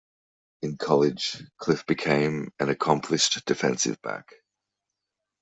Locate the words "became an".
1.85-2.69